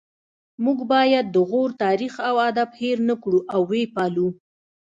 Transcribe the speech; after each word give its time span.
موږ 0.63 0.79
باید 0.93 1.25
د 1.35 1.37
غور 1.49 1.69
تاریخ 1.83 2.13
او 2.29 2.35
ادب 2.49 2.69
هیر 2.81 2.97
نکړو 3.09 3.39
او 3.53 3.61
ويې 3.69 3.85
پالو 3.95 4.27